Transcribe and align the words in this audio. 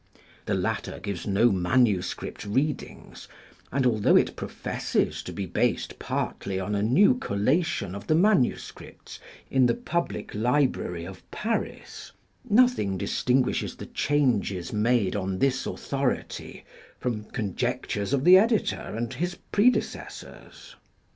The 0.47 0.55
latter 0.55 0.97
gives 0.99 1.27
no 1.27 1.51
manuscript 1.51 2.43
readings; 2.43 3.27
and 3.71 3.85
although 3.85 4.15
it 4.15 4.35
professes 4.35 5.21
to 5.21 5.31
be 5.31 5.45
based 5.45 5.99
partly 5.99 6.59
on 6.59 6.73
a 6.73 6.81
new 6.81 7.13
collation 7.19 7.93
of 7.93 8.07
the 8.07 8.15
manuscripts 8.15 9.19
in 9.51 9.67
the 9.67 9.75
pub 9.75 10.11
lic 10.11 10.33
library 10.33 11.05
of 11.05 11.21
Paris, 11.29 12.13
nothing 12.49 12.97
distinguishes 12.97 13.75
the 13.75 13.85
changes 13.85 14.73
made 14.73 15.15
on 15.15 15.37
this 15.37 15.67
authority 15.67 16.63
from 16.99 17.25
conjectures 17.25 18.11
of 18.11 18.23
the 18.23 18.39
editor 18.39 18.81
and 18.95 19.13
his 19.13 19.35
predecessors. 19.51 20.75